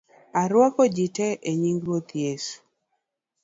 Arwako 0.41 0.83
ji 0.95 1.05
tee 1.15 1.39
enying 1.49 1.81
Ruoth 1.85 2.11
Yesu 2.23 2.57